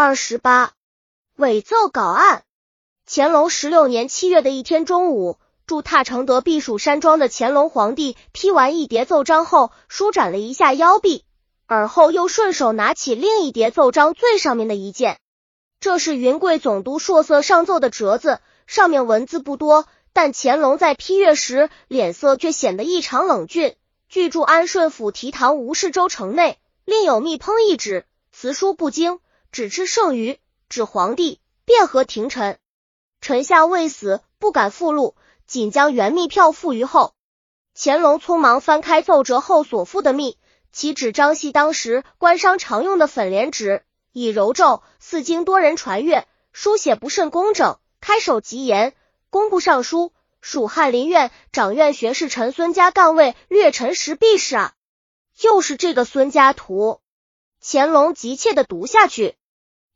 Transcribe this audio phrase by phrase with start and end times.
[0.00, 0.74] 二十八，
[1.34, 2.44] 伪奏稿案。
[3.04, 11.24] 乾隆十六年七月的一天中午，驻踏承德避暑山庄的乾隆皇帝批完一叠奏章后，舒展了一下腰臂，
[11.66, 15.18] 而后又顺手拿起另一叠奏章最上面的一件。
[15.80, 18.38] 这是云贵总督硕色上奏的折子，
[18.68, 23.74] 上面文字不多，但乾隆在批阅时脸色却显得异常冷峻。
[24.08, 29.18] 据住安顺府提堂吴氏州城内，另有密烹一纸，辞书不精。
[29.50, 30.38] 只吃剩余，
[30.68, 32.58] 指皇帝便和廷臣。
[33.20, 37.14] 臣下未死，不敢复录，仅将原密票付于后。
[37.74, 40.36] 乾隆匆忙翻开奏折后所附的密，
[40.72, 47.78] 其纸张系当时官商常用的粉莲纸，以柔皱，似经多人传阅，书写不甚工整。
[48.00, 48.94] 开首即言：
[49.30, 54.74] 工部尚书蜀翰林院掌院学士陈孙家干位略陈时避事啊！
[55.40, 57.00] 又是这个孙家图。
[57.60, 59.34] 乾隆急切的读下去。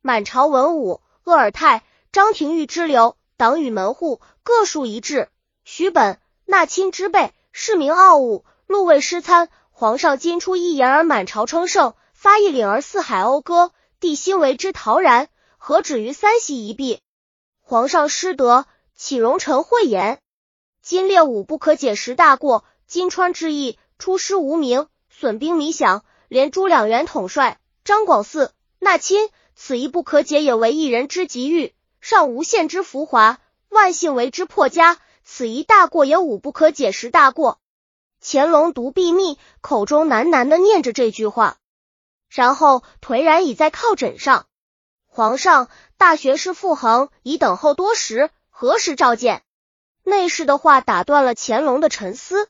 [0.04, 5.28] 满朝文武，鄂尔泰、张廷玉之流，党羽门户各数一致。
[5.64, 9.48] 徐本、纳亲之辈，市民傲物，禄位失参。
[9.70, 15.28] 皇上今出一言而满朝称圣，发一领而四海讴歌，帝心为之陶然。
[15.56, 17.00] 何止于三席一弊？
[17.60, 18.66] 皇上失德，
[18.96, 20.18] 岂容臣讳言？
[20.82, 28.50] 今列武不可解十大过：金川之役出师无名，损兵弥饷，连诸两员统帅张广嗣、
[28.80, 29.30] 纳亲。
[29.64, 33.38] 此一不可解，也为一人之急欲，尚无限之浮华，
[33.68, 34.98] 万幸为之破家。
[35.22, 37.60] 此一大过，也五不可解十大过。
[38.20, 41.58] 乾隆独闭密，口中喃喃的念着这句话，
[42.28, 44.46] 然后颓然倚在靠枕上。
[45.06, 49.44] 皇上，大学士傅恒已等候多时，何时召见？
[50.02, 52.48] 内侍的话打断了乾隆的沉思。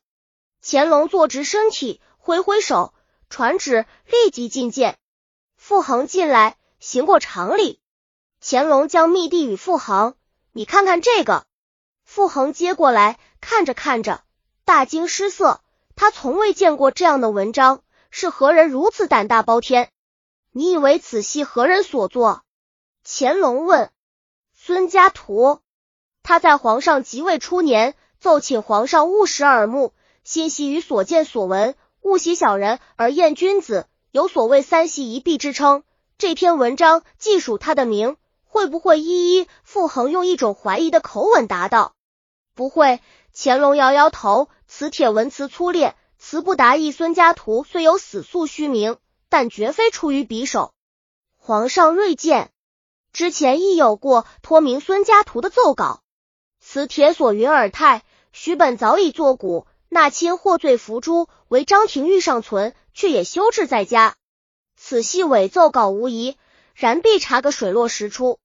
[0.65, 2.95] 乾隆坐直身体，挥挥手，
[3.29, 4.97] 传旨立即觐见。
[5.57, 6.57] 傅恒进来。
[6.83, 7.79] 行过常礼，
[8.41, 10.17] 乾隆将密递与傅恒，
[10.51, 11.45] 你看看这个。
[12.03, 14.25] 傅恒接过来，看着看着，
[14.65, 15.61] 大惊失色。
[15.95, 19.93] 他从未见过这样的文章，是何人如此胆大包天？
[20.51, 22.43] 你以为此系何人所作？
[23.05, 23.93] 乾隆问。
[24.53, 25.61] 孙家图，
[26.25, 29.95] 他在皇上即位初年，奏请皇上勿使耳目，
[30.25, 35.85] 心系于所见所闻，勿喜小人而厌君子，有所谓三系一弊之称。
[36.23, 41.97] 这篇文章既属他的名，会不会一一傅恒用一种怀疑的口吻答道？
[42.55, 43.01] 不会。
[43.35, 46.93] 乾隆摇摇头，此帖文辞粗劣，词不达意。
[46.93, 50.73] 孙家图虽有死诉虚名，但绝非出于匕首。
[51.39, 52.53] 皇上锐见，
[53.13, 56.05] 之前亦有过托名孙家图的奏稿，
[56.61, 64.15] 此帖所云尔泰、徐本早已作古，纳亲获罪伏诛，唯张廷玉尚存，却也修治在家。
[64.85, 66.37] 此系伪奏稿无疑，
[66.75, 68.41] 然必查个水落石出。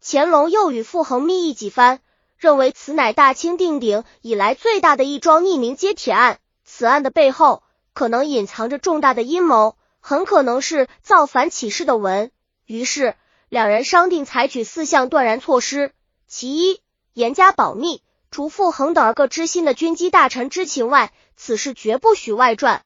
[0.00, 1.98] 乾隆又与傅恒密议几番，
[2.38, 6.38] 认为此乃大清定鼎以来最大的一桩匿名揭帖案。
[6.64, 12.30] 此案的背后可能隐藏着重大的阴谋，很可能是造反起事的文。
[12.64, 13.16] 于是
[13.48, 15.90] 两人商定采取四项断然措施：
[16.28, 16.80] 其一，
[17.12, 22.82] 严加保密，除傅恒等二个知心的军机大臣知情外，此事绝不许外传；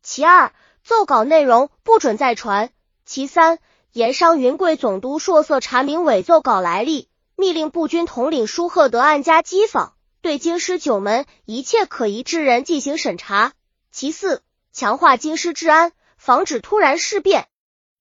[0.00, 0.52] 其二。
[0.90, 2.70] 奏稿内容不准再传。
[3.06, 3.60] 其三，
[3.92, 13.52] 盐商云贵总督硕色查明伪奏稿来历，密令步军统领舒赫德按家机访，对京师九门一切可疑之人进行审查。
[13.92, 14.42] 其四，
[14.72, 17.46] 强化京师治安，防止突然事变。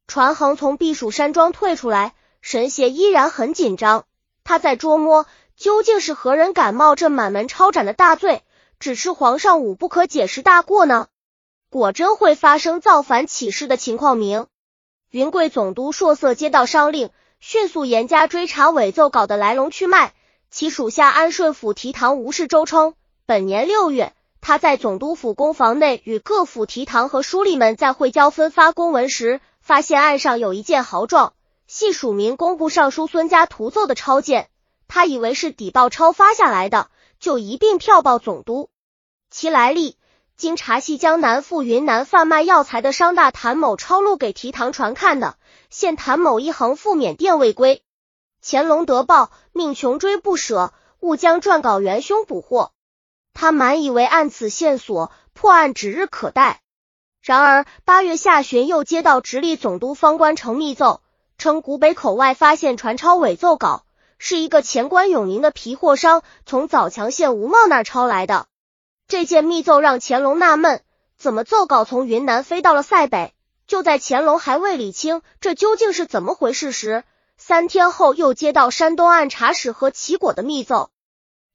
[0.07, 4.05] 传恒从避暑山庄退出来，神邪依然很紧张，
[4.43, 8.41] 他在捉摸究竟是何人敢冒这满门抄斩的大罪，
[8.79, 11.07] 只是皇上武不可解释大过呢？
[11.69, 14.17] 果真会发生造反起事的情况。
[14.17, 14.47] 明
[15.11, 20.13] 云贵总督硕色接到商令，迅速严加追查伪奏稿的来龙去脉。
[20.49, 22.95] 其属下安顺府提堂吴氏周称，
[23.27, 31.33] 本年六月，他在总督府公房内与各府提堂和书吏们在会交分发公文时，发现案上有一件豪状，
[31.67, 34.49] 系署名工部尚书孙家图奏的抄件。
[34.87, 36.89] 他以为是底报抄发下来的，
[37.19, 38.71] 就一并票报总督。
[39.29, 39.98] 其来历。
[40.39, 45.35] 经查系江南赴云南贩卖药材的商大谭某抄录给提堂传看的，
[45.69, 47.83] 现谭某一横赴缅甸未归。
[48.41, 50.71] 乾隆得报，命穷追不舍，
[51.01, 52.71] 务将撰稿元凶捕获。
[53.33, 56.61] 他满以为按此线索破案指日可待，
[57.21, 61.01] 然而八月下旬又接到直隶总督方官城密奏，
[61.37, 63.83] 称古北口外发现传抄伪奏稿，
[64.17, 68.47] 是一个前关永宁的皮货商从枣强县吴茂那儿抄来的。
[69.09, 70.83] 这件密奏让乾隆纳闷，
[71.17, 73.33] 怎么奏稿从云南飞到了塞北，
[73.65, 77.03] 就在乾隆还未理清这究竟是怎么回事时，
[77.35, 80.91] 三天后又接到山东按察使和齐果的密奏。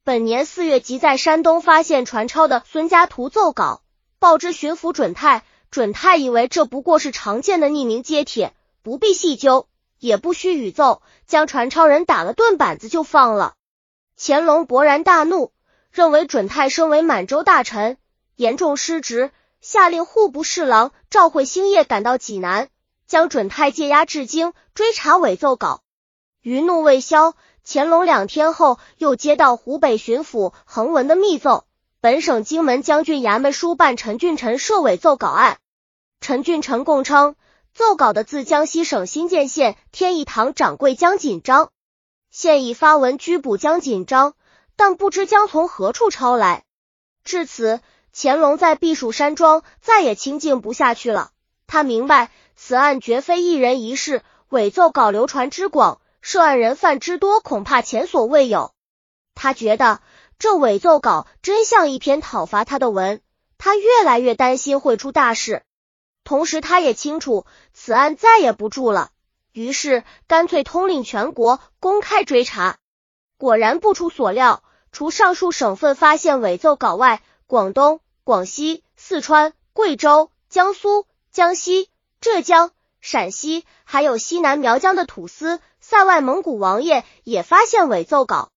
[0.03, 3.83] 本年四月，即在山东发现传抄的孙家图奏稿，
[4.19, 5.45] 报知巡抚准泰。
[5.71, 8.53] 准泰以为这不过是常见的匿名揭帖，
[8.83, 9.69] 不必细究，
[10.00, 13.55] 也不需语奏，将传抄人打了顿板子就放了。
[14.17, 15.53] 乾隆勃然大怒，
[15.94, 17.99] 认为准泰身为满洲大臣，
[18.35, 19.31] 严重失职，
[19.61, 22.69] 下令户部侍郎赵会兴业赶到济南，
[23.06, 25.82] 将准泰借押至京，追查伪奏稿。
[26.43, 31.64] 余怒未消，乾隆两天后又接到湖北巡抚恒文的密奏，
[32.00, 35.58] 本省荆门将军衙门书办陈俊臣涉伪奏稿案。
[36.20, 37.37] 陈俊臣供称，
[37.73, 41.70] 奏稿的自江西省新建县天义堂掌柜江锦章，
[42.32, 44.35] 现已发文拘捕江锦章，
[44.76, 46.65] 但不知将从何处抄来。
[47.25, 47.81] 至此，
[48.12, 51.31] 乾隆在避暑山庄再也清静不下去了。
[51.67, 58.73] 他明白此案绝非一人一事，伪奏稿流传之广，涉案人犯之多，恐怕前所未有。
[59.35, 60.00] 他觉得
[60.38, 63.21] 这伪奏稿真像一篇讨伐他的文，
[63.59, 65.62] 他越来越担心会出大事。
[66.23, 69.11] 同时，他也清楚此案再也不住了，
[69.53, 72.76] 于是干脆通令全国公开追查。
[73.37, 81.91] 果然不出所料，除上述省份发现伪奏稿外，广东、广西、四川、贵州、江苏、江西、
[82.21, 82.71] 浙江、
[83.01, 88.51] 陕西，还有西南苗疆的土司、塞外蒙古王爷也发现伪奏稿。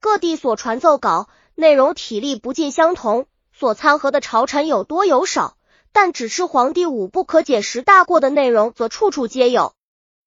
[0.00, 5.56] 各地所传奏稿内容体例不尽相同，所参合的朝臣有多有少。
[5.92, 9.74] 但只是皇帝五不可解十大过的内容，则处处皆有。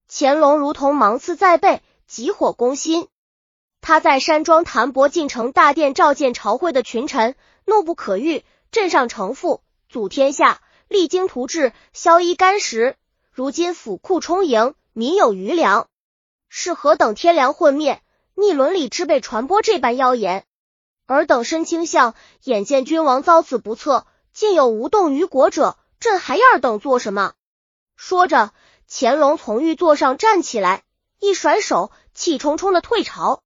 [0.07, 3.09] 乾隆如同芒刺在背，急火攻心。
[3.81, 7.35] 他在山庄谭伯进城大殿召见朝会的群臣，
[7.65, 8.43] 怒不可遏。
[8.69, 12.95] 镇上城父，祖天下，励精图治，消衣干食。
[13.31, 15.87] 如今府库充盈，民有余粮，
[16.49, 18.01] 是何等天良混灭、
[18.35, 20.45] 逆伦理之辈传播这般妖言？
[21.05, 22.13] 尔等身倾向，
[22.43, 24.05] 眼见君王遭此不测。
[24.33, 27.33] 竟有无动于国者，朕还要等做什么？
[27.95, 28.51] 说着，
[28.87, 30.83] 乾隆从御座上站起来，
[31.19, 33.41] 一甩手，气冲冲的退朝。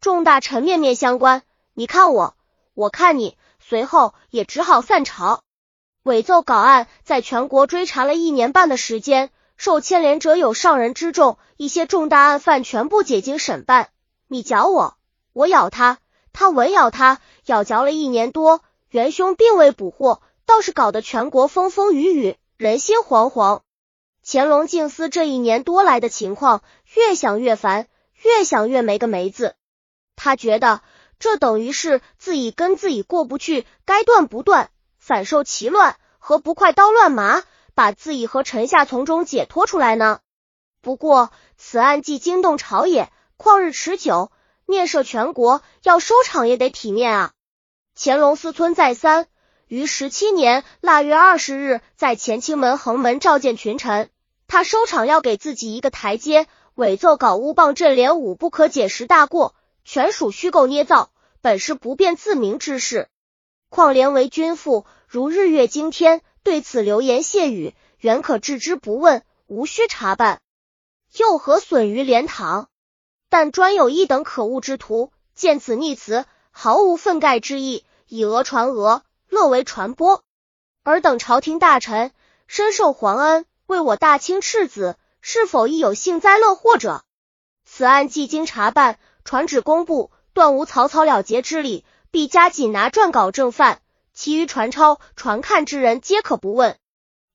[0.00, 1.42] 众大臣面面相关，
[1.74, 2.36] 你看我，
[2.74, 5.42] 我看你，随后也只好散朝。
[6.02, 13.88] 伪奏稿案在全国追查了一年半的时间，受牵连者有上人之众，一些重大案犯全部解经审办。
[14.28, 14.96] 你嚼我，
[15.32, 15.98] 我咬他，
[16.32, 18.62] 他文咬他，咬嚼了一年多。
[18.90, 23.62] 元凶并未捕获，倒是搞得全国风风雨雨，人心惶惶。
[24.24, 26.62] 乾隆静思这一年多来的情况，
[26.94, 27.88] 越想越烦，
[28.22, 29.56] 越想越没个没字。
[30.16, 30.80] 他觉得
[31.18, 37.42] 这等于是自己跟自己过不去，该断不断，反受其乱，何不快刀乱麻，
[37.74, 40.20] 把自己和臣下从中解脱出来呢？
[40.80, 44.30] 不过此案既惊动朝野，旷日持久，
[44.66, 47.32] 念涉全国，要收场也得体面啊。
[47.98, 49.26] 乾隆思忖再三，
[49.68, 54.10] 于十七年腊月二十日在乾清门横门召见群臣。
[54.48, 59.54] 他收场要给自己一个台阶，伪奏稿诬谤朕连五不可解十大过，
[59.86, 63.08] 全属虚构捏造，本是不便自明之事。
[63.68, 70.40] 况连为君父，如日月惊天，对此流言谢语，原可置之不问，无需查办，
[71.16, 72.68] 又何损于莲堂？
[73.28, 76.26] 但专有一等可恶之徒，见此逆词。
[76.50, 80.24] 毫无愤慨之意，以讹传讹，乐为传播。
[80.82, 82.12] 尔等朝廷大臣
[82.48, 87.04] 深受皇恩，为我大清赤子，是否亦有幸灾乐祸者？
[87.64, 93.80] 此案既经查办，传旨公布，断无草草了结之理，必加紧拿撰稿正犯，
[94.14, 96.78] 其余传抄、传看之人，皆可不问。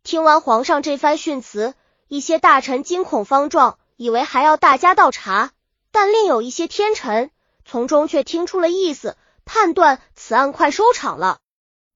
[0.02, 1.74] 听完皇上这番训词，
[2.08, 5.52] 一些大臣惊恐方状，以为还要大家倒查，
[5.92, 7.30] 但另有一些天臣。
[7.66, 11.40] 从中却听出了意思，判断此案快收场了。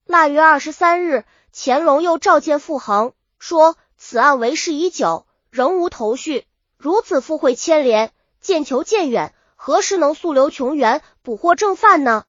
[0.04, 1.24] 腊月二十三日，
[1.54, 8.12] 乾隆又召见傅恒，说此案为时已久，仍无头绪，如此附会牵连，
[8.42, 9.34] 渐求渐远，
[9.66, 12.22] 何时能速流穷源，捕获正犯呢？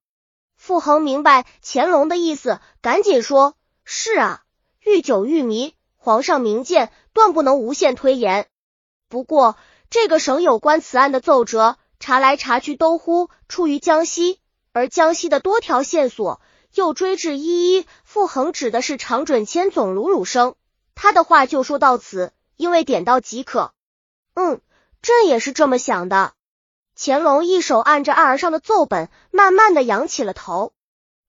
[0.55, 3.53] 傅恒明白乾隆的意思，赶紧说
[3.85, 4.41] ：“是啊，
[4.81, 8.47] 愈久愈迷，皇上明鉴，断不能无限推延。
[9.07, 9.55] 不过
[9.91, 14.39] 这个省有关此案的奏折。”查来查去都乎出于江西，
[14.73, 16.41] 而江西的多条线索
[16.73, 17.85] 又追至一一。
[18.03, 20.55] 傅恒指的是常准千总鲁鲁生，
[20.95, 23.73] 他的话就说到此，因为点到即可。
[24.33, 24.59] 嗯，
[25.03, 26.33] 朕也是这么想的。
[26.99, 30.73] 乾隆一手按着案儿上的奏本，慢慢的仰起了头。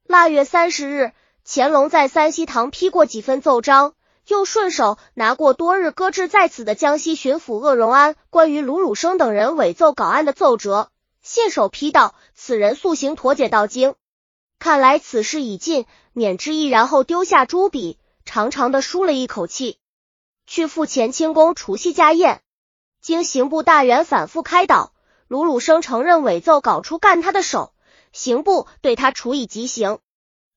[0.05, 1.13] 腊月三十日，
[1.45, 3.93] 乾隆在三希堂批过几份奏章，
[4.27, 10.91] 又顺手拿过多日搁置在此的江西巡抚鄂荣安关于卢汝生等人伪奏稿案的奏折，
[11.23, 13.95] 信手批道：“此人素行妥解到京，
[14.59, 15.85] 看来此事已尽，
[16.15, 19.79] 免之意。”然后丢下朱笔，长长的舒了一口气，
[20.47, 22.41] 去赴乾清宫除夕家宴。
[23.03, 24.93] 经刑部大员反复开导，
[25.29, 27.73] 鲁汝生承认伪奏稿出干他的手，
[28.13, 29.99] 刑部对他处以极刑。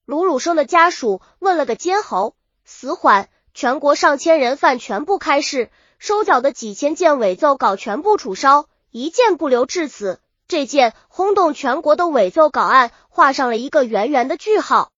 [0.06, 3.28] 鲁汝生的家属问了个监喉，死缓。
[3.54, 9.66] 全国上千人犯全部开释，收缴的几千件伪奏稿全部处烧，一件不留。
[9.66, 14.90] 至此，这件轰动全国的伪奏稿案画上了一个圆圆的句号。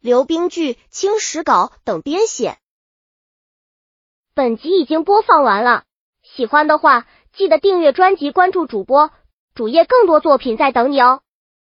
[0.00, 2.58] 刘冰剧《清史稿》等编写。
[4.34, 5.84] 本集已经播放完了，
[6.24, 9.10] 喜欢的话记得订阅专辑，关注主播
[9.54, 11.22] 主页，更多作品在等你哦。